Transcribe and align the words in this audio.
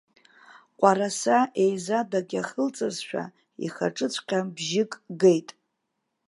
Ҟәараса 0.79 1.37
еизадак 1.63 2.27
иахылҵызшәа, 2.33 3.23
ихаҿыҵәҟьа 3.65 4.39
бжьык 4.55 4.91
геит. 5.19 5.49